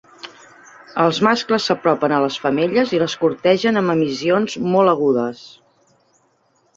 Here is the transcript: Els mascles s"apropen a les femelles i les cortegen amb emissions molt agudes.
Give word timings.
Els 1.01 1.17
mascles 1.25 1.67
s"apropen 1.67 2.15
a 2.17 2.21
les 2.23 2.37
femelles 2.45 2.93
i 2.99 3.01
les 3.03 3.15
cortegen 3.25 3.77
amb 3.83 3.95
emissions 3.95 4.57
molt 4.77 4.93
agudes. 4.95 5.45